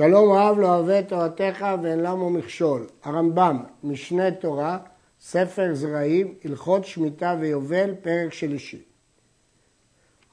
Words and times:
שלום 0.00 0.32
רב 0.32 0.58
לא 0.58 0.74
אוהב 0.74 0.88
את 0.88 1.08
תורתך 1.08 1.66
ואין 1.82 1.98
למו 1.98 2.30
מכשול. 2.30 2.86
הרמב"ם, 3.04 3.58
משנה 3.84 4.30
תורה, 4.30 4.78
ספר 5.20 5.74
זרעים, 5.74 6.34
הלכות 6.44 6.84
שמיטה 6.84 7.36
ויובל, 7.40 7.94
פרק 8.02 8.32
שלישי. 8.32 8.82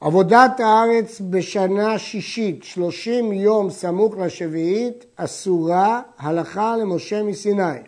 עבודת 0.02 0.60
הארץ 0.60 1.22
בשנה 1.30 2.00
שישית, 2.00 2.64
שלושים 2.64 3.34
יום 3.34 3.70
סמוך 3.70 4.18
לשביעית, 4.18 5.06
אסורה 5.16 6.02
הלכה 6.18 6.78
למשה 6.78 7.24
מסיני, 7.24 7.80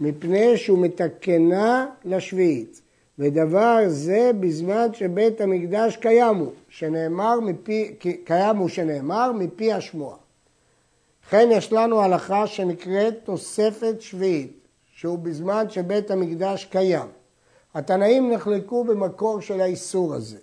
מפני 0.00 0.56
שהוא 0.56 0.78
מתקנה 0.78 1.86
לשביעית. 2.04 2.80
ודבר 3.18 3.78
זה 3.88 4.30
בזמן 4.40 4.86
שבית 4.92 5.40
המקדש 5.40 5.96
קיים 5.96 6.36
הוא, 6.36 6.52
שנאמר 6.68 7.40
מפי, 7.40 7.94
קיים 8.24 8.56
הוא 8.56 8.68
שנאמר 8.68 9.32
מפי 9.32 9.72
השמועה. 9.72 10.21
לכן 11.26 11.48
יש 11.52 11.72
לנו 11.72 12.02
הלכה 12.02 12.46
שנקראת 12.46 13.14
תוספת 13.24 14.00
שביעית, 14.00 14.68
שהוא 14.94 15.18
בזמן 15.18 15.70
שבית 15.70 16.10
המקדש 16.10 16.64
קיים. 16.64 17.08
התנאים 17.74 18.32
נחלקו 18.32 18.84
במקור 18.84 19.40
של 19.40 19.60
האיסור 19.60 20.14
הזה. 20.14 20.38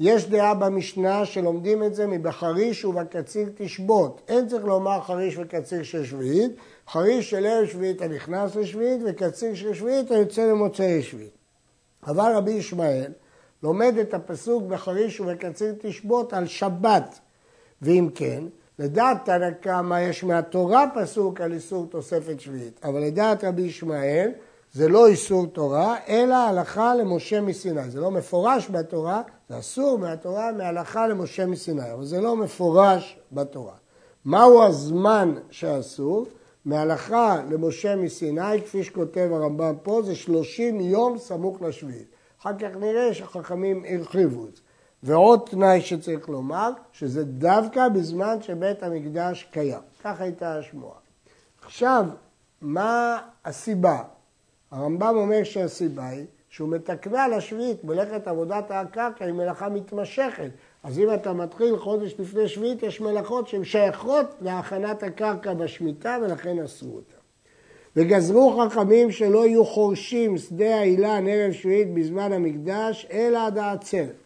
יש 0.00 0.28
דעה 0.28 0.54
במשנה 0.54 1.26
שלומדים 1.26 1.82
את 1.82 1.94
זה 1.94 2.06
מבחריש 2.06 2.84
ובקציר 2.84 3.48
תשבות. 3.54 4.20
אין 4.28 4.48
צריך 4.48 4.64
לומר 4.64 5.00
חריש 5.00 5.38
וקציר 5.38 5.82
של 5.82 6.04
שביעית, 6.04 6.52
חריש 6.88 7.30
של 7.30 7.46
ערב 7.46 7.66
שביעית 7.66 8.02
הנכנס 8.02 8.56
לשביעית 8.56 9.00
וקציר 9.06 9.54
של 9.54 9.74
שביעית 9.74 10.10
היוצא 10.10 10.46
למוצאי 10.46 11.02
שביעית. 11.02 11.34
אבל 12.06 12.32
רבי 12.36 12.52
ישמעאל 12.52 13.12
לומד 13.62 13.98
את 13.98 14.14
הפסוק 14.14 14.62
בחריש 14.62 15.20
ובקציר 15.20 15.74
תשבות 15.80 16.32
על 16.32 16.46
שבת, 16.46 17.18
ואם 17.82 18.08
כן, 18.14 18.44
לדעת 18.78 19.24
תנא 19.24 19.50
קמא 19.50 20.00
יש 20.00 20.24
מהתורה 20.24 20.84
פסוק 20.94 21.40
על 21.40 21.52
איסור 21.52 21.86
תוספת 21.86 22.40
שביעית, 22.40 22.80
אבל 22.84 23.00
לדעת 23.00 23.44
רבי 23.44 23.62
ישמעאל 23.62 24.30
זה 24.72 24.88
לא 24.88 25.06
איסור 25.06 25.46
תורה, 25.46 25.96
אלא 26.08 26.34
הלכה 26.34 26.94
למשה 26.94 27.40
מסיני. 27.40 27.90
זה 27.90 28.00
לא 28.00 28.10
מפורש 28.10 28.70
בתורה, 28.70 29.22
זה 29.48 29.58
אסור 29.58 29.98
מהתורה 29.98 30.52
מהלכה 30.52 31.06
למשה 31.06 31.46
מסיני, 31.46 31.92
אבל 31.92 32.04
זה 32.04 32.20
לא 32.20 32.36
מפורש 32.36 33.18
בתורה. 33.32 33.74
מהו 34.24 34.62
הזמן 34.62 35.34
שאסור? 35.50 36.26
מהלכה 36.64 37.42
למשה 37.50 37.96
מסיני, 37.96 38.62
כפי 38.64 38.84
שכותב 38.84 39.28
הרמב"ם 39.32 39.74
פה, 39.82 40.02
זה 40.04 40.14
שלושים 40.14 40.80
יום 40.80 41.18
סמוך 41.18 41.62
לשביעית. 41.62 42.08
אחר 42.40 42.58
כך 42.58 42.76
נראה 42.80 43.14
שהחכמים 43.14 43.84
הרחיבו 43.88 44.46
את 44.46 44.56
זה. 44.56 44.62
ועוד 45.04 45.40
תנאי 45.50 45.80
שצריך 45.80 46.28
לומר, 46.28 46.70
שזה 46.92 47.24
דווקא 47.24 47.88
בזמן 47.88 48.36
שבית 48.42 48.82
המקדש 48.82 49.48
קיים. 49.50 49.80
כך 50.04 50.20
הייתה 50.20 50.58
השמועה. 50.58 50.98
עכשיו, 51.64 52.04
מה 52.60 53.18
הסיבה? 53.44 54.02
הרמב"ם 54.70 55.14
אומר 55.16 55.44
שהסיבה 55.44 56.08
היא 56.08 56.26
שהוא 56.48 56.68
מתקנה 56.68 57.28
לשביעית, 57.28 57.84
מלאכת 57.84 58.28
עבודת 58.28 58.64
הקרקע 58.70 59.24
היא 59.24 59.32
מלאכה 59.32 59.68
מתמשכת. 59.68 60.50
אז 60.82 60.98
אם 60.98 61.14
אתה 61.14 61.32
מתחיל 61.32 61.76
חודש 61.76 62.14
לפני 62.18 62.48
שביעית, 62.48 62.82
יש 62.82 63.00
מלאכות 63.00 63.48
שהן 63.48 63.64
שייכות 63.64 64.26
להכנת 64.40 65.02
הקרקע 65.02 65.54
בשמיטה 65.54 66.18
ולכן 66.22 66.58
אסרו 66.58 66.96
אותה. 66.96 67.16
וגזרו 67.96 68.60
חכמים 68.60 69.10
שלא 69.10 69.46
יהיו 69.46 69.64
חורשים 69.64 70.38
שדה 70.38 70.76
האילן 70.76 71.24
ערב 71.28 71.52
שביעית 71.52 71.94
בזמן 71.94 72.32
המקדש, 72.32 73.06
אלא 73.12 73.46
עד 73.46 73.58
העצרת. 73.58 74.23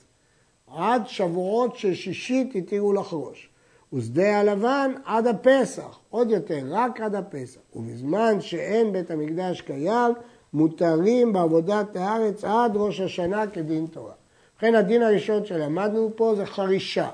עד 0.77 1.03
שבועות 1.07 1.77
של 1.77 1.95
שישית 1.95 2.55
התירו 2.55 2.93
לחרוש. 2.93 3.49
ושדה 3.93 4.41
הלבן 4.41 4.93
עד 5.05 5.27
הפסח, 5.27 5.99
עוד 6.11 6.31
יותר, 6.31 6.59
רק 6.71 7.01
עד 7.01 7.15
הפסח. 7.15 7.61
ובזמן 7.77 8.41
שאין 8.41 8.93
בית 8.93 9.11
המקדש 9.11 9.61
קיים, 9.61 10.13
מותרים 10.53 11.33
בעבודת 11.33 11.97
הארץ 11.97 12.45
עד 12.45 12.73
ראש 12.75 13.01
השנה 13.01 13.47
כדין 13.47 13.87
תורה. 13.87 14.13
לכן 14.59 14.75
הדין 14.75 15.03
הראשון 15.03 15.45
שלמדנו 15.45 16.11
פה 16.17 16.35
זה 16.37 16.47
חרישה. 16.47 17.09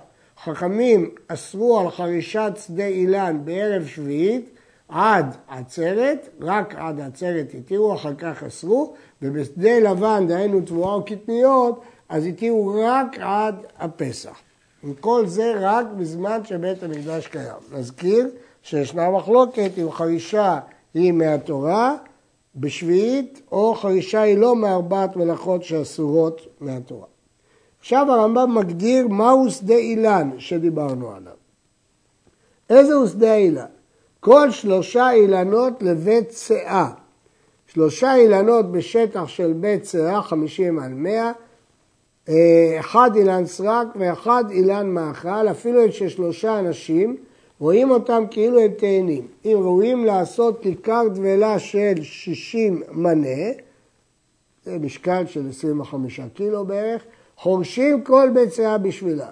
חכמים 0.44 1.10
אסרו 1.28 1.80
על 1.80 1.90
חרישת 1.90 2.52
שדה 2.66 2.86
אילן 2.86 3.40
בערב 3.44 3.86
שביעית 3.86 4.50
עד 4.88 5.36
עצרת, 5.48 6.28
רק 6.40 6.74
עד 6.74 7.00
עצרת 7.00 7.54
התירו, 7.58 7.94
אחר 7.94 8.14
כך 8.14 8.42
אסרו, 8.42 8.94
ובשדה 9.22 9.78
לבן, 9.78 10.24
דהיינו 10.28 10.60
תבואה 10.60 10.94
או 10.94 11.04
קטניות, 11.04 11.80
אז 12.08 12.26
התירו 12.26 12.80
רק 12.84 13.18
עד 13.20 13.54
הפסח. 13.78 14.38
וכל 14.84 15.26
זה 15.26 15.54
רק 15.60 15.86
בזמן 15.96 16.44
שבית 16.44 16.82
המקדש 16.82 17.26
קיים. 17.26 17.56
נזכיר 17.72 18.28
שישנה 18.62 19.10
מחלוקת 19.10 19.70
אם 19.78 19.90
חרישה 19.90 20.58
היא 20.94 21.12
מהתורה 21.12 21.96
בשביעית, 22.56 23.42
או 23.52 23.74
חרישה 23.74 24.20
היא 24.20 24.38
לא 24.38 24.56
מארבעת 24.56 25.16
מלאכות 25.16 25.64
שאסורות 25.64 26.40
מהתורה. 26.60 27.06
עכשיו 27.80 28.06
הרמב"ם 28.10 28.54
מגדיר 28.54 29.08
מהו 29.08 29.50
שדה 29.50 29.74
אילן 29.74 30.30
שדיברנו 30.38 31.12
עליו. 31.12 31.32
איזהו 32.70 33.08
שדה 33.08 33.34
אילן? 33.34 33.64
כל 34.20 34.50
שלושה 34.50 35.10
אילנות 35.10 35.82
לבית 35.82 36.32
שאה. 36.32 36.90
שלושה 37.66 38.14
אילנות 38.14 38.72
בשטח 38.72 39.28
של 39.28 39.52
בית 39.52 39.86
שאה, 39.86 40.22
50 40.22 40.78
על 40.78 40.94
100, 40.94 41.22
אה, 41.22 41.32
אחד 42.80 43.10
אילן 43.16 43.46
סרק 43.46 43.86
ואחד 43.96 44.44
אילן 44.50 44.86
מאכל, 44.86 45.48
אפילו 45.50 45.92
של 45.92 46.08
שלושה 46.08 46.58
אנשים, 46.58 47.16
רואים 47.60 47.90
אותם 47.90 48.24
כאילו 48.30 48.60
הם 48.60 48.70
תאנים. 48.78 49.26
אם 49.44 49.58
ראויים 49.62 50.04
לעשות 50.04 50.62
כיכר 50.62 51.02
דבלה 51.14 51.58
של 51.58 51.94
60 52.02 52.82
מנה, 52.92 53.52
זה 54.64 54.78
משקל 54.78 55.26
של 55.26 55.48
25 55.48 56.20
קילו 56.34 56.64
בערך, 56.64 57.04
חורשים 57.36 58.02
כל 58.02 58.30
ביציה 58.34 58.78
בשבילם. 58.78 59.26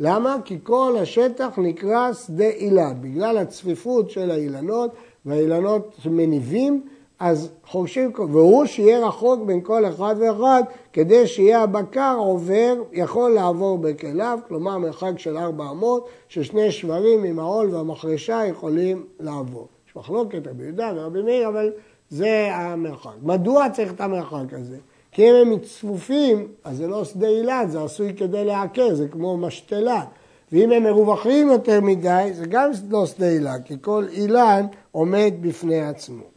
למה? 0.00 0.36
כי 0.44 0.58
כל 0.62 0.96
השטח 1.00 1.58
נקרא 1.58 2.12
שדה 2.12 2.48
אילן, 2.48 2.94
בגלל 3.00 3.38
הצפיפות 3.38 4.10
של 4.10 4.30
האילנות, 4.30 4.90
והאילנות 5.26 5.98
מניבים, 6.06 6.82
אז 7.24 7.50
חורשים, 7.66 8.12
והוא 8.32 8.66
שיהיה 8.66 9.06
רחוק 9.06 9.40
בין 9.46 9.60
כל 9.60 9.86
אחד 9.86 10.14
ואחד, 10.18 10.62
כדי 10.92 11.26
שיהיה 11.26 11.62
הבקר 11.62 12.16
עובר, 12.18 12.74
יכול 12.92 13.30
לעבור 13.30 13.78
בכליו, 13.78 14.38
כלומר 14.48 14.78
מרחק 14.78 15.18
של 15.18 15.36
400, 15.36 16.08
ששני 16.28 16.72
שברים 16.72 17.24
עם 17.24 17.38
העול 17.38 17.74
והמחרשה 17.74 18.46
יכולים 18.46 19.04
לעבור. 19.20 19.68
יש 19.88 19.96
מחלוקת 19.96 20.46
רבי 20.46 20.64
יהודה 20.64 20.92
ורבי 20.96 21.22
מאיר, 21.22 21.48
אבל 21.48 21.72
זה 22.10 22.48
המרחק. 22.52 23.14
מדוע 23.22 23.70
צריך 23.70 23.92
את 23.92 24.00
המרחק 24.00 24.52
הזה? 24.52 24.76
כי 25.12 25.30
אם 25.30 25.34
הם 25.34 25.58
צפופים, 25.58 26.48
אז 26.64 26.76
זה 26.76 26.86
לא 26.86 27.04
שדה 27.04 27.28
אילן, 27.28 27.64
זה 27.68 27.82
עשוי 27.82 28.14
כדי 28.16 28.44
לעקר, 28.44 28.94
זה 28.94 29.08
כמו 29.08 29.36
משתלה. 29.36 30.04
ואם 30.52 30.72
הם 30.72 30.82
מרווחים 30.82 31.48
יותר 31.48 31.80
מדי, 31.80 32.30
זה 32.32 32.46
גם 32.46 32.70
לא 32.90 33.06
שדה 33.06 33.28
אילן, 33.28 33.62
כי 33.64 33.74
כל 33.80 34.04
אילן 34.12 34.66
עומד 34.92 35.32
בפני 35.40 35.80
עצמו. 35.80 36.33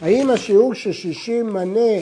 האם 0.00 0.30
השיעור 0.30 0.74
של 0.74 0.92
60 0.92 1.46
מנה 1.46 2.00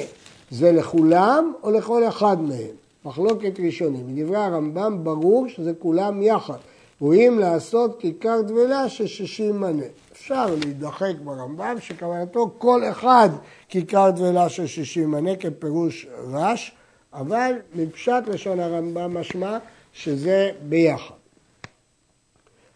זה 0.51 0.73
לכולם 0.73 1.53
או 1.63 1.71
לכל 1.71 2.09
אחד 2.09 2.41
מהם? 2.41 2.75
מחלוקת 3.05 3.61
ראשונים. 3.61 4.15
מדברי 4.15 4.37
הרמב"ם 4.37 5.05
ברור 5.05 5.49
שזה 5.49 5.73
כולם 5.79 6.23
יחד. 6.23 6.57
ראויים 7.03 7.39
לעשות 7.39 8.01
כיכר 8.01 8.41
דבלה 8.41 8.89
של 8.89 9.07
60 9.07 9.61
מנה. 9.61 9.83
אפשר 10.13 10.47
להידחק 10.65 11.13
ברמב"ם 11.25 11.77
שכוונתו 11.81 12.55
כל 12.59 12.83
אחד 12.91 13.29
כיכר 13.69 14.11
דבלה 14.11 14.49
של 14.49 14.67
60 14.67 15.11
מנה 15.11 15.37
כפירוש 15.37 16.07
רש, 16.33 16.73
אבל 17.13 17.53
מפשט 17.75 18.23
לשון 18.27 18.61
הרמב"ם 18.61 19.17
משמע 19.19 19.59
שזה 19.93 20.51
ביחד. 20.69 21.15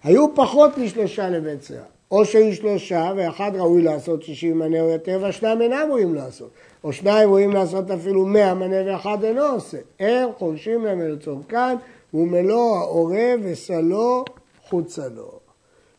היו 0.03 0.35
פחות 0.35 0.79
משלושה 0.79 1.29
לבית 1.29 1.65
שיער. 1.65 1.96
או 2.11 2.25
שהיו 2.25 2.55
שלושה 2.55 3.13
ואחד 3.17 3.51
ראוי 3.55 3.83
לעשות 3.83 4.23
שישים 4.23 4.59
מנה 4.59 4.81
או 4.81 4.89
יותר 4.89 5.19
והשניים 5.23 5.63
אינם 5.63 5.87
ראויים 5.89 6.15
לעשות. 6.15 6.51
או 6.85 6.93
שניים 6.93 7.29
ראויים 7.29 7.53
לעשות 7.53 7.91
אפילו 7.91 8.27
מאה 8.27 8.55
מנה 8.55 8.93
ואחד 8.93 9.25
אינו 9.25 9.43
עושה. 9.43 9.79
הם 10.01 10.29
חורשים 10.39 10.85
להם 10.85 11.01
אל 11.01 11.17
צורכן 11.25 11.77
ומלוא 12.15 12.77
העורב 12.77 13.41
וסלו 13.43 14.25
חוצה 14.69 15.09
לו. 15.09 15.31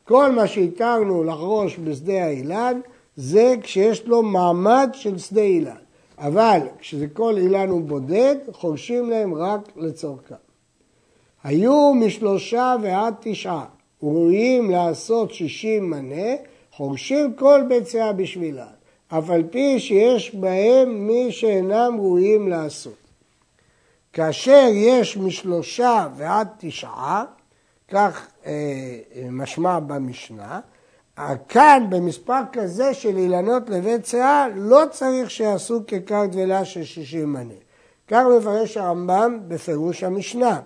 כל 0.03 0.31
מה 0.31 0.47
שהתרנו 0.47 1.23
לחרוש 1.23 1.79
בשדה 1.83 2.25
האילן 2.25 2.79
זה 3.15 3.55
כשיש 3.61 4.07
לו 4.07 4.23
מעמד 4.23 4.89
של 4.93 5.17
שדה 5.17 5.41
אילן. 5.41 5.75
אבל 6.17 6.59
כשזה 6.79 7.07
כל 7.13 7.37
אילן 7.37 7.69
הוא 7.69 7.81
בודד, 7.81 8.35
חורשים 8.51 9.09
להם 9.09 9.33
רק 9.33 9.61
לצורכם. 9.75 10.35
היו 11.43 11.93
משלושה 11.93 12.75
ועד 12.81 13.13
תשעה. 13.19 13.65
ראויים 14.03 14.71
לעשות 14.71 15.33
שישים 15.33 15.89
מנה, 15.89 16.35
חורשים 16.71 17.33
כל 17.33 17.61
ביציה 17.67 18.13
בשבילן, 18.13 18.65
אף 19.07 19.29
על 19.29 19.43
פי 19.51 19.79
שיש 19.79 20.35
בהם 20.35 21.07
מי 21.07 21.31
שאינם 21.31 21.95
ראויים 21.97 22.47
לעשות. 22.47 23.07
כאשר 24.13 24.67
יש 24.73 25.17
משלושה 25.17 26.07
ועד 26.15 26.47
תשעה, 26.57 27.25
כך 27.87 28.27
אה, 28.45 28.99
משמע 29.31 29.79
במשנה, 29.79 30.59
כאן, 31.49 31.85
במספר 31.89 32.41
כזה 32.51 32.93
של 32.93 33.17
אילנות 33.17 33.69
לבית 33.69 34.05
שאה, 34.05 34.47
לא 34.55 34.81
צריך 34.91 35.31
שיעשו 35.31 35.79
כיכר 35.87 36.25
דבלה 36.25 36.65
של 36.65 36.83
שישים 36.83 37.33
מנה. 37.33 37.53
כך 38.07 38.23
מפרש 38.37 38.77
הרמב"ם 38.77 39.39
בפירוש 39.47 40.03
המשנה. 40.03 40.59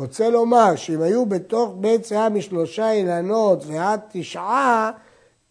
רוצה 0.00 0.30
לומר 0.30 0.76
שאם 0.76 1.02
היו 1.02 1.26
בתוך 1.26 1.74
בית 1.80 2.04
שאה 2.04 2.28
משלושה 2.28 2.92
אילנות 2.92 3.64
ועד 3.66 4.00
תשעה, 4.12 4.90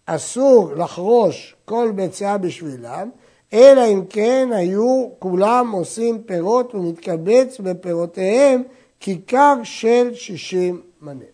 אסור 0.06 0.72
לחרוש 0.75 1.56
כל 1.66 1.92
בית 1.96 2.13
שאה 2.13 2.38
בשבילם, 2.38 3.10
אלא 3.54 3.86
אם 3.88 4.01
כן 4.10 4.50
היו 4.51 5.10
כולם 5.19 5.72
עושים 5.72 6.22
פירות 6.25 6.75
ומתקבץ 6.75 7.60
בפירותיהם 7.60 8.63
כיכר 9.00 9.54
של 9.63 10.10
שישים 10.13 10.81
מנה. 11.01 11.25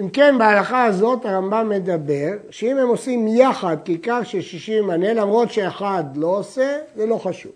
אם 0.00 0.08
כן, 0.08 0.38
בהלכה 0.38 0.84
הזאת 0.84 1.24
הרמב"ם 1.24 1.68
מדבר 1.68 2.30
שאם 2.50 2.78
הם 2.78 2.88
עושים 2.88 3.28
יחד 3.28 3.76
כיכר 3.84 4.22
של 4.22 4.40
שישים 4.40 4.86
מנה, 4.86 5.12
למרות 5.12 5.50
שאחד 5.50 6.04
לא 6.16 6.26
עושה, 6.26 6.76
זה 6.96 7.06
לא 7.06 7.16
חשוב. 7.18 7.52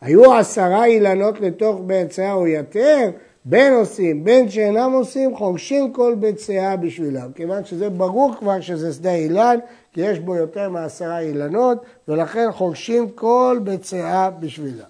היו 0.00 0.34
עשרה 0.34 0.84
אילנות 0.84 1.40
לתוך 1.40 1.80
בית 1.86 2.12
שאה 2.12 2.32
או 2.32 2.46
יתר, 2.46 3.10
בין 3.44 3.74
עושים, 3.74 4.24
בין 4.24 4.50
שאינם 4.50 4.92
עושים, 4.92 5.36
חורשים 5.36 5.92
כל 5.92 6.14
בית 6.18 6.40
שאה 6.40 6.76
בשבילם. 6.76 7.32
כיוון 7.32 7.64
שזה 7.64 7.90
ברור 7.90 8.34
כבר 8.38 8.60
שזה 8.60 8.92
שדה 8.92 9.14
אילן, 9.14 9.58
כי 9.92 10.00
יש 10.00 10.18
בו 10.18 10.36
יותר 10.36 10.68
מעשרה 10.68 11.20
אילנות, 11.20 11.78
ולכן 12.08 12.52
חורשים 12.52 13.10
כל 13.10 13.60
בית 13.62 13.84
שאה 13.84 14.30
בשבילם. 14.30 14.84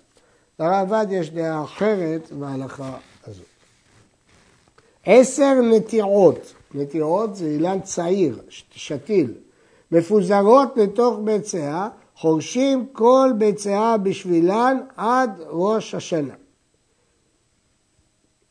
לרעב"ד 0.61 1.07
יש 1.11 1.31
דעה 1.31 1.65
אחרת 1.65 2.33
בהלכה 2.33 2.97
הזאת. 3.27 3.45
עשר 5.07 5.55
נטיעות, 5.63 6.55
נטיעות 6.75 7.37
זה 7.37 7.47
אילן 7.47 7.81
צעיר, 7.81 8.39
שתיל, 8.71 9.33
מפוזרות 9.93 10.77
לתוך 10.77 11.19
בית 11.25 11.47
שאה, 11.47 11.89
חורשים 12.17 12.87
כל 12.93 13.31
בית 13.39 13.59
שאה 13.59 13.97
בשבילן 13.97 14.79
עד 14.97 15.31
ראש 15.47 15.95
השנה. 15.95 16.35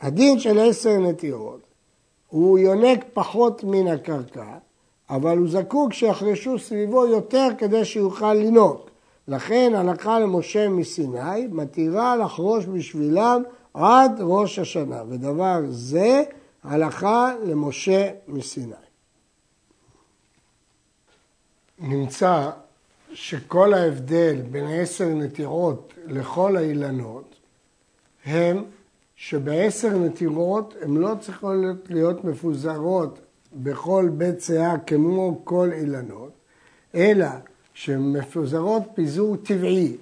הדין 0.02 0.40
של 0.40 0.60
עשר 0.60 0.98
נטירות 0.98 1.60
הוא 2.28 2.60
יונק 2.60 3.06
פחות 3.14 3.64
מן 3.64 3.88
הקרקע, 3.88 4.58
אבל 5.10 5.38
הוא 5.38 5.50
זקוק 5.50 5.94
שיחרשו 5.94 6.60
סביבו 6.60 7.08
יותר 7.08 7.48
כדי 7.58 7.86
שיוכל 7.86 8.34
לנהוג. 8.34 8.80
לכן 9.28 9.72
הלכה 9.76 10.20
למשה 10.20 10.70
מסיני 10.70 11.48
מתירה 11.52 12.16
לחרוש 12.16 12.66
בשבילם 12.66 13.44
עד 13.74 14.12
ראש 14.20 14.60
השנה, 14.60 15.04
ודבר 15.10 15.60
זה 15.70 16.24
הלכה 16.64 17.34
למשה 17.46 18.10
מסיני. 18.28 18.74
נמצא 21.80 22.50
שכל 23.14 23.74
ההבדל 23.74 24.42
בין 24.52 24.68
עשר 24.82 25.10
נטירות 25.10 25.94
לכל 26.06 26.58
האילנות 26.58 27.36
הם 28.26 28.64
שבעשר 29.22 29.98
נטירות 29.98 30.74
הן 30.82 30.98
לא 30.98 31.10
צריכות 31.20 31.56
להיות 31.90 32.24
מפוזרות 32.26 33.20
בכל 33.54 34.10
בית 34.14 34.42
שאה 34.42 34.78
כמו 34.78 35.42
כל 35.44 35.70
אילנות, 35.74 36.32
אלא 36.96 37.28
שהן 37.74 38.14
מפוזרות 38.14 38.84
פיזור 38.96 39.36
טבעי, 39.36 39.98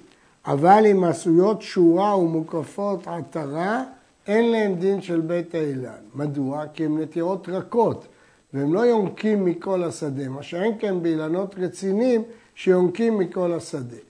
אבל 0.46 0.84
אם 0.92 1.04
עשויות 1.04 1.62
שורה 1.62 2.18
ומוקפות 2.18 3.08
עטרה, 3.08 3.84
אין 4.28 4.52
להן 4.52 4.75
דין 4.75 5.02
של 5.02 5.22
בית 5.22 5.56
האילן. 5.56 6.02
מדוע? 6.16 6.64
כי 6.74 6.86
הן 6.86 6.98
נטירות 6.98 7.50
רכות, 7.50 8.08
והם 8.54 8.74
לא 8.74 8.80
יונקים 8.80 9.46
מכל 9.46 9.84
השדה, 9.84 10.30
מה 10.30 10.44
שאין 10.44 10.74
כן 10.80 11.04
באילנות 11.04 11.56
רציניים 11.58 12.24
שיונקים 12.56 13.18
מכל 13.18 13.54
השדה. 13.54 14.06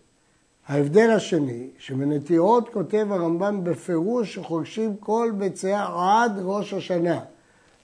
ההבדל 0.68 1.10
השני, 1.10 1.68
שבנטיעות 1.78 2.70
כותב 2.70 3.08
הרמב"ם 3.10 3.64
בפירוש 3.64 4.34
שחורשים 4.34 4.96
כל 5.00 5.32
ביציה 5.38 5.88
עד 5.96 6.32
ראש 6.44 6.74
השנה. 6.74 7.20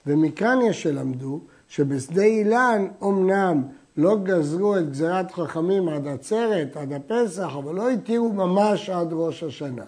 ומכאן 0.07 0.59
יש 0.69 0.83
שלמדו 0.83 1.39
שבשדה 1.67 2.23
אילן 2.23 2.87
אמנם 3.03 3.63
לא 3.97 4.17
גזרו 4.23 4.77
את 4.77 4.89
גזירת 4.91 5.31
חכמים 5.31 5.89
עד 5.89 6.07
עצרת, 6.07 6.77
עד 6.77 6.93
הפסח, 6.93 7.51
אבל 7.57 7.75
לא 7.75 7.89
התירו 7.89 8.33
ממש 8.33 8.89
עד 8.89 9.07
ראש 9.11 9.43
השנה. 9.43 9.85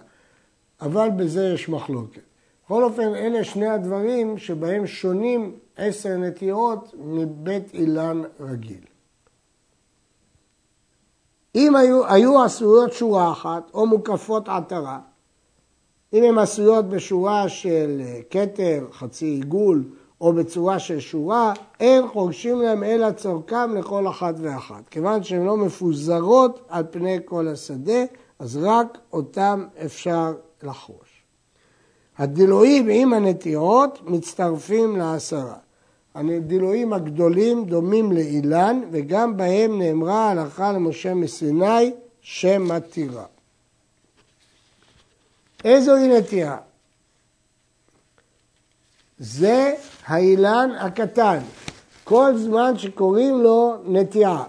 אבל 0.80 1.08
בזה 1.16 1.50
יש 1.54 1.68
מחלוקת. 1.68 2.20
בכל 2.64 2.84
אופן, 2.84 3.14
אלה 3.14 3.44
שני 3.44 3.68
הדברים 3.68 4.38
שבהם 4.38 4.86
שונים 4.86 5.52
עשר 5.76 6.16
נטיעות 6.16 6.94
מבית 6.98 7.74
אילן 7.74 8.22
רגיל. 8.40 8.95
אם 11.56 11.76
היו, 11.76 12.06
היו 12.06 12.42
עשויות 12.42 12.92
שורה 12.92 13.32
אחת 13.32 13.70
או 13.74 13.86
מוקפות 13.86 14.48
עטרה, 14.48 14.98
אם 16.12 16.22
הן 16.22 16.38
עשויות 16.38 16.88
בשורה 16.88 17.48
של 17.48 18.02
כתר, 18.30 18.86
חצי 18.92 19.26
עיגול, 19.26 19.84
או 20.20 20.32
בצורה 20.32 20.78
של 20.78 21.00
שורה, 21.00 21.52
אין 21.80 22.08
חורשים 22.08 22.62
להם 22.62 22.84
אלא 22.84 23.10
צורכם 23.10 23.74
לכל 23.74 24.08
אחת 24.08 24.34
ואחת. 24.38 24.88
כיוון 24.90 25.22
שהן 25.22 25.44
לא 25.44 25.56
מפוזרות 25.56 26.60
על 26.68 26.84
פני 26.90 27.18
כל 27.24 27.48
השדה, 27.48 28.04
אז 28.38 28.58
רק 28.62 28.98
אותם 29.12 29.66
אפשר 29.84 30.34
לחרוש. 30.62 31.22
הדילויים 32.18 32.88
עם 32.88 33.12
הנטיעות 33.12 33.98
מצטרפים 34.04 34.96
לעשרה. 34.96 35.65
הדילויים 36.16 36.92
הגדולים 36.92 37.64
דומים 37.64 38.12
לאילן, 38.12 38.80
וגם 38.90 39.36
בהם 39.36 39.78
נאמרה 39.78 40.30
הלכה 40.30 40.72
למשה 40.72 41.14
מסיני 41.14 41.92
שמתירה. 42.20 43.24
איזוהי 45.64 46.18
נטייה? 46.18 46.56
זה 49.18 49.74
האילן 50.06 50.70
הקטן, 50.80 51.38
כל 52.04 52.36
זמן 52.36 52.78
שקוראים 52.78 53.42
לו 53.42 53.76
נטיעה. 53.84 54.44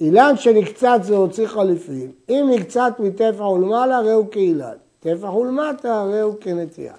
אילן 0.00 0.36
שנקצת 0.36 0.98
זה 1.02 1.16
הוציא 1.16 1.46
חליפין, 1.46 2.12
אם 2.28 2.50
נקצת 2.54 2.92
מטפח 2.98 3.40
ולמעלה 3.40 4.00
ראו 4.00 4.30
כאילן, 4.30 4.76
טפח 5.00 5.34
ולמטה 5.34 6.04
ראו 6.04 6.40
כנטיעה. 6.40 6.94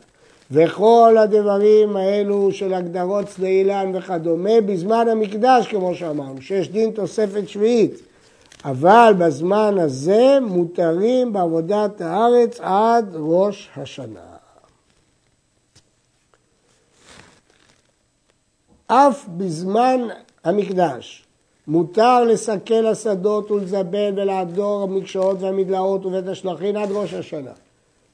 וכל 0.51 1.15
הדברים 1.19 1.97
האלו 1.97 2.51
של 2.51 2.73
הגדרות 2.73 3.29
שדה 3.29 3.47
אילן 3.47 3.91
וכדומה 3.95 4.61
בזמן 4.65 5.07
המקדש, 5.11 5.67
כמו 5.67 5.95
שאמרנו, 5.95 6.41
שיש 6.41 6.69
דין 6.69 6.91
תוספת 6.91 7.49
שביעית. 7.49 8.01
אבל 8.65 9.13
בזמן 9.17 9.75
הזה 9.79 10.37
מותרים 10.41 11.33
בעבודת 11.33 12.01
הארץ 12.01 12.59
עד 12.59 13.15
ראש 13.15 13.69
השנה. 13.77 14.19
אף 18.87 19.25
בזמן 19.27 20.07
המקדש 20.43 21.25
מותר 21.67 22.23
לסכל 22.23 22.85
השדות 22.85 23.51
ולזבל 23.51 24.13
ולעדור 24.15 24.83
המקשאות 24.83 25.41
והמדלאות 25.41 26.05
ובית 26.05 26.27
השלכין 26.27 26.77
עד 26.77 26.91
ראש 26.91 27.13
השנה. 27.13 27.51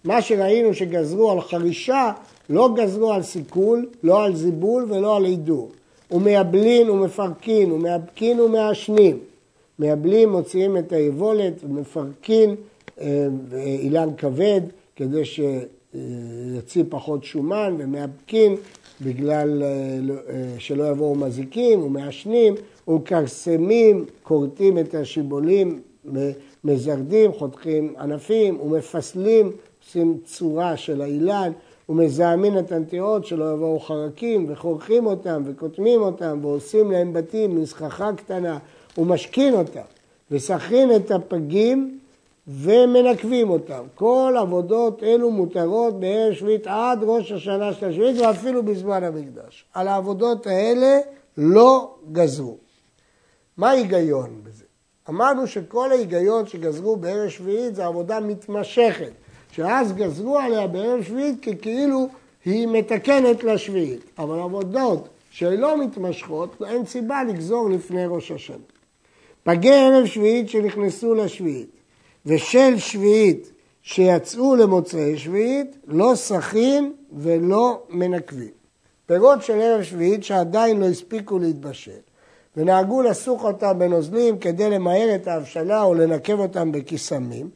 מה 0.03 0.21
שראינו 0.21 0.73
שגזרו 0.73 1.31
על 1.31 1.41
חרישה, 1.41 2.11
לא 2.49 2.69
גזרו 2.75 3.13
על 3.13 3.23
סיכול, 3.23 3.89
לא 4.03 4.23
על 4.23 4.35
זיבול 4.35 4.85
ולא 4.89 5.17
על 5.17 5.25
עידור. 5.25 5.71
ומייבלין 6.11 6.89
ומפרקין 6.89 7.71
ומאבקין 7.71 8.39
ומעשנים. 8.39 9.17
מייבלים 9.79 10.29
מוציאים 10.31 10.77
את 10.77 10.91
היבולת 10.91 11.53
ומפרקין 11.63 12.55
אה, 13.01 13.27
אילן 13.79 14.09
כבד 14.17 14.61
כדי 14.95 15.23
שיוציא 15.25 16.83
פחות 16.89 17.23
שומן 17.23 17.75
ומאבקין 17.79 18.55
בגלל 19.01 19.63
אה, 19.63 19.97
לא, 20.01 20.13
אה, 20.13 20.55
שלא 20.57 20.83
יבואו 20.83 21.15
מזיקים 21.15 21.83
ומעשנים 21.83 22.55
וכרסמים, 22.95 24.05
כורתים 24.23 24.79
את 24.79 24.95
השיבולים, 24.95 25.81
מזרדים, 26.63 27.31
חותכים 27.31 27.93
ענפים 27.99 28.61
ומפסלים 28.61 29.51
עושים 29.87 30.17
צורה 30.25 30.77
של 30.77 31.01
האילן 31.01 31.51
ומזהמים 31.89 32.57
את 32.57 32.71
הנטיעות 32.71 33.25
שלא 33.25 33.53
יבואו 33.53 33.79
חרקים 33.79 34.45
וחורכים 34.49 35.05
אותם 35.05 35.43
וקוטמים 35.45 36.01
אותם 36.01 36.39
ועושים 36.41 36.91
להם 36.91 37.13
בתים 37.13 37.61
מסככה 37.61 38.11
קטנה 38.17 38.57
ומשכין 38.97 39.53
אותם 39.53 39.81
וסכין 40.31 40.95
את 40.95 41.11
הפגים 41.11 41.99
ומנקבים 42.47 43.49
אותם. 43.49 43.83
כל 43.95 44.35
עבודות 44.39 45.03
אלו 45.03 45.31
מותרות 45.31 45.99
בערב 45.99 46.33
שביעית 46.33 46.67
עד 46.67 46.99
ראש 47.01 47.31
השנה 47.31 47.73
של 47.73 47.89
השביעית 47.89 48.17
ואפילו 48.19 48.63
בזמן 48.63 49.03
המקדש. 49.03 49.65
על 49.73 49.87
העבודות 49.87 50.47
האלה 50.47 50.99
לא 51.37 51.95
גזרו. 52.11 52.57
מה 53.57 53.69
ההיגיון 53.69 54.41
בזה? 54.43 54.63
אמרנו 55.09 55.47
שכל 55.47 55.91
ההיגיון 55.91 56.47
שגזרו 56.47 56.95
בערב 56.95 57.29
שביעית 57.29 57.75
זה 57.75 57.85
עבודה 57.85 58.19
מתמשכת. 58.19 59.11
שאז 59.55 59.93
גזרו 59.93 60.39
עליה 60.39 60.67
בערב 60.67 61.03
שביעית 61.03 61.45
ככאילו 61.45 62.07
היא 62.45 62.67
מתקנת 62.67 63.43
לשביעית. 63.43 64.01
אבל 64.17 64.39
עבודות 64.39 65.09
שלא 65.31 65.77
מתמשכות, 65.83 66.61
אין 66.67 66.85
סיבה 66.85 67.23
לגזור 67.23 67.69
לפני 67.69 68.05
ראש 68.05 68.31
השנה. 68.31 68.57
פגי 69.43 69.73
ערב 69.73 70.05
שביעית 70.05 70.49
שנכנסו 70.49 71.13
לשביעית 71.13 71.69
ושל 72.25 72.77
שביעית 72.77 73.51
שיצאו 73.81 74.55
למוצאי 74.55 75.17
שביעית, 75.17 75.75
לא 75.87 76.11
סכין 76.15 76.93
ולא 77.17 77.83
מנקבים. 77.89 78.51
פירות 79.05 79.43
של 79.43 79.61
ערב 79.61 79.83
שביעית 79.83 80.23
שעדיין 80.23 80.79
לא 80.79 80.85
הספיקו 80.85 81.39
להתבשל 81.39 81.91
ונהגו 82.57 83.01
לסוך 83.01 83.43
אותם 83.43 83.79
בנוזלים 83.79 84.37
כדי 84.37 84.69
למהר 84.69 85.15
את 85.15 85.27
ההבשלה 85.27 85.83
או 85.83 85.93
לנקב 85.93 86.39
אותם 86.39 86.71
בקיסמים, 86.71 87.49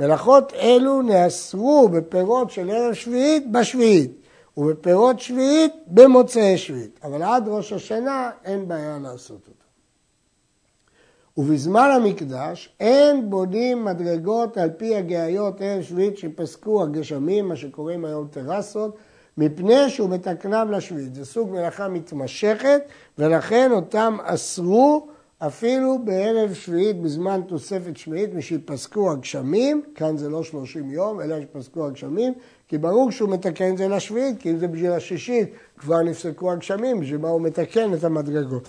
מלאכות 0.00 0.52
אלו 0.52 1.02
נאסרו 1.02 1.88
בפירות 1.88 2.50
של 2.50 2.70
ערב 2.70 2.94
שביעית 2.94 3.52
בשביעית 3.52 4.10
ובפירות 4.56 5.20
שביעית 5.20 5.72
במוצאי 5.86 6.58
שביעית, 6.58 7.00
אבל 7.04 7.22
עד 7.22 7.48
ראש 7.48 7.72
השנה 7.72 8.30
אין 8.44 8.68
בעיה 8.68 8.98
לעשות 9.02 9.40
אותם. 9.48 9.52
ובזמן 11.36 11.90
המקדש 11.96 12.74
אין 12.80 13.30
בונים 13.30 13.84
מדרגות 13.84 14.56
על 14.56 14.70
פי 14.70 14.96
הגאיות 14.96 15.60
ערב 15.60 15.82
שביעית 15.82 16.18
שפסקו 16.18 16.82
הגשמים, 16.82 17.48
מה 17.48 17.56
שקוראים 17.56 18.04
היום 18.04 18.28
טרסות, 18.30 18.96
מפני 19.38 19.90
שהוא 19.90 20.10
מתקנם 20.10 20.72
לשביעית. 20.72 21.14
זה 21.14 21.24
סוג 21.24 21.50
מלאכה 21.50 21.88
מתמשכת, 21.88 22.80
ולכן 23.18 23.70
אותם 23.72 24.16
אסרו 24.22 25.06
אפילו 25.46 25.98
בערב 26.04 26.54
שביעית 26.54 27.00
בזמן 27.00 27.40
תוספת 27.46 27.96
שביעית, 27.96 28.34
משפסקו 28.34 29.12
הגשמים, 29.12 29.82
כאן 29.94 30.16
זה 30.16 30.28
לא 30.28 30.42
30 30.42 30.90
יום, 30.90 31.20
אלא 31.20 31.36
שפסקו 31.40 31.86
הגשמים, 31.86 32.32
כי 32.68 32.78
ברור 32.78 33.10
שהוא 33.10 33.28
מתקן 33.28 33.72
את 33.72 33.78
זה 33.78 33.88
לשביעית, 33.88 34.40
כי 34.40 34.50
אם 34.50 34.58
זה 34.58 34.68
בשביל 34.68 34.92
השישית, 34.92 35.48
כבר 35.78 36.02
נפסקו 36.02 36.52
הגשמים, 36.52 37.00
בשביל 37.00 37.18
מה 37.18 37.28
הוא 37.28 37.40
מתקן 37.40 37.94
את 37.94 38.04
המדרגות. 38.04 38.68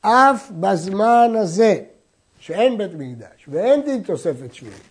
אף 0.00 0.50
בזמן 0.50 1.32
הזה, 1.36 1.78
שאין 2.38 2.78
בית 2.78 2.94
מקדש 2.94 3.48
ואין 3.48 3.82
דין 3.82 4.02
תוספת 4.02 4.54
שביעית, 4.54 4.82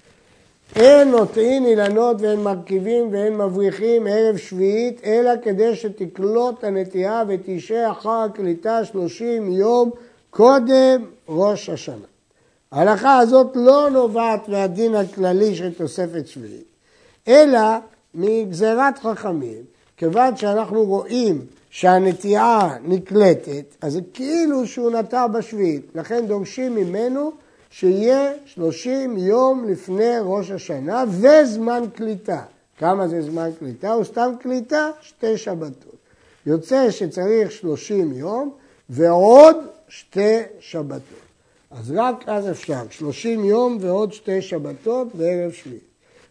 אין 0.76 1.12
נוטעין 1.12 1.66
אילנות 1.66 2.22
ואין 2.22 2.40
מרכיבים 2.40 3.10
ואין 3.12 3.38
מבריחים 3.38 4.08
ערב 4.08 4.38
שביעית, 4.38 5.02
אלא 5.04 5.32
כדי 5.42 5.76
שתקלוט 5.76 6.64
הנטייה 6.64 7.24
ותשעה 7.28 7.92
אחר 7.92 8.10
הקליטה 8.10 8.86
שלושים 8.86 9.52
יום 9.52 9.92
קודם 10.38 11.06
ראש 11.30 11.70
השנה. 11.70 12.06
ההלכה 12.72 13.18
הזאת 13.18 13.48
לא 13.56 13.90
נובעת 13.90 14.50
מהדין 14.50 14.96
הכללי 14.96 15.56
של 15.56 15.74
תוספת 15.74 16.28
שביעית, 16.28 16.68
אלא 17.28 17.60
מגזירת 18.16 19.00
חכמים, 19.00 19.62
כיוון 19.98 20.38
שאנחנו 20.38 20.84
רואים 20.86 21.46
שהנטיעה 21.70 22.78
נקלטת, 22.84 23.76
אז 23.82 23.94
זה 23.94 24.00
כאילו 24.14 24.68
שהוא 24.68 24.92
נטע 24.92 25.28
בשביעית, 25.28 25.86
לכן 25.96 26.28
דורשים 26.28 26.76
ממנו 26.76 27.32
שיהיה 27.70 28.32
30 28.46 29.18
יום 29.18 29.66
לפני 29.70 30.16
ראש 30.22 30.52
השנה 30.52 31.04
וזמן 31.10 31.84
קליטה. 31.96 32.42
כמה 32.80 33.08
זה 33.08 33.22
זמן 33.22 33.50
קליטה? 33.60 33.94
הוא 33.94 34.04
סתם 34.04 34.32
קליטה? 34.42 34.90
שתי 35.02 35.38
שבתות. 35.38 35.96
יוצא 36.46 36.92
שצריך 36.92 37.52
30 37.52 38.14
יום 38.14 38.52
ועוד 38.90 39.56
שתי 39.88 40.38
שבתות. 40.60 41.28
אז 41.72 41.94
רק 41.96 42.24
אז 42.30 42.50
אפשר, 42.50 42.82
30 42.90 43.46
יום 43.46 43.78
ועוד 43.82 44.14
שתי 44.14 44.42
שבתות 44.42 45.08
וערב 45.16 45.52
שביעי. 45.52 45.80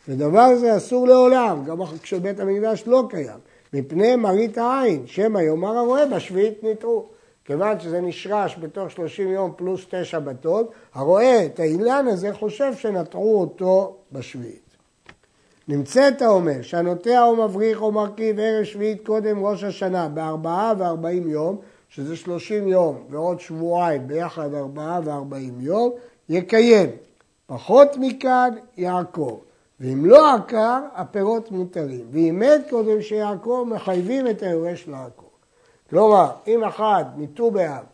ודבר 0.08 0.56
זה 0.56 0.76
אסור 0.76 1.08
לעולם, 1.08 1.64
גם 1.64 1.78
כשבית 2.02 2.40
המקדש 2.40 2.84
לא 2.86 3.04
קיים, 3.10 3.38
מפני 3.72 4.16
מראית 4.16 4.58
העין, 4.58 5.06
שמא 5.06 5.38
יאמר 5.38 5.76
הרועה 5.76 6.06
בשביעית 6.06 6.62
ניטרו. 6.62 7.06
כיוון 7.44 7.80
שזה 7.80 8.00
נשרש 8.00 8.56
בתוך 8.60 8.90
30 8.90 9.28
יום 9.28 9.52
פלוס 9.56 9.80
שתי 9.80 10.04
שבתות, 10.04 10.72
הרואה 10.94 11.46
את 11.46 11.60
האילן 11.60 12.06
הזה 12.08 12.34
חושב 12.34 12.74
שנטעו 12.74 13.40
אותו 13.40 13.96
בשביעית. 14.12 14.66
נמצאת 15.68 16.22
האומר 16.22 16.62
שהנוטע 16.62 17.24
או 17.24 17.36
מבריך 17.36 17.82
או 17.82 17.92
מרכיב 17.92 18.38
ערב 18.40 18.64
שביעית 18.64 19.06
קודם 19.06 19.46
ראש 19.46 19.64
השנה 19.64 20.08
בארבעה 20.08 20.72
וארבעים 20.78 21.30
יום, 21.30 21.58
שזה 21.96 22.16
30 22.16 22.68
יום 22.68 23.04
ועוד 23.10 23.40
שבועיים 23.40 24.08
ביחד 24.08 24.54
ארבעה 24.54 25.00
וארבעים 25.04 25.60
יום, 25.60 25.90
יקיים. 26.28 26.90
פחות 27.46 27.88
מכאן 28.00 28.50
יעקור. 28.76 29.42
ואם 29.80 30.06
לא 30.06 30.34
עקר, 30.34 30.80
הפירות 30.94 31.50
מותרים. 31.50 32.06
ואם 32.10 32.42
מת 32.42 32.70
קודם 32.70 33.02
שיעקור, 33.02 33.66
מחייבים 33.66 34.26
את 34.26 34.42
היורש 34.42 34.88
לעקור. 34.88 35.30
כלומר, 35.90 36.30
אם 36.46 36.64
אחד 36.64 37.04
מט"ו 37.16 37.50
באב 37.50 37.84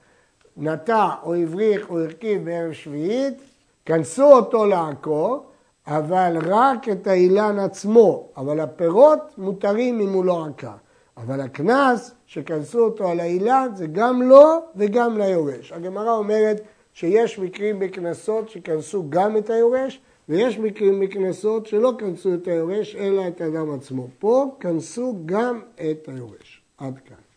נטע 0.56 1.08
או 1.22 1.34
הבריך 1.34 1.90
או 1.90 2.00
הרכיב 2.00 2.44
בערב 2.44 2.72
שביעית, 2.72 3.42
כנסו 3.86 4.32
אותו 4.32 4.66
לעקור, 4.66 5.44
אבל 5.86 6.36
רק 6.44 6.88
את 6.88 7.06
האילן 7.06 7.58
עצמו, 7.58 8.28
אבל 8.36 8.60
הפירות 8.60 9.38
מותרים 9.38 10.00
אם 10.00 10.12
הוא 10.12 10.24
לא 10.24 10.46
עקר. 10.46 10.74
אבל 11.16 11.40
הקנס 11.40 12.14
שכנסו 12.26 12.84
אותו 12.84 13.08
על 13.08 13.20
האילן 13.20 13.68
זה 13.74 13.86
גם 13.86 14.22
לו 14.22 14.60
וגם 14.76 15.18
ליורש. 15.18 15.72
הגמרא 15.72 16.12
אומרת 16.12 16.60
שיש 16.92 17.38
מקרים 17.38 17.78
בקנסות 17.78 18.48
שכנסו 18.48 19.04
גם 19.08 19.36
את 19.36 19.50
היורש, 19.50 20.00
ויש 20.28 20.58
מקרים 20.58 21.00
בקנסות 21.00 21.66
שלא 21.66 21.92
כנסו 21.98 22.34
את 22.34 22.48
היורש 22.48 22.96
אלא 22.96 23.28
את 23.28 23.40
האדם 23.40 23.74
עצמו. 23.74 24.08
פה 24.18 24.56
כנסו 24.60 25.18
גם 25.26 25.60
את 25.74 26.08
היורש. 26.08 26.62
עד 26.78 26.98
כאן. 26.98 27.31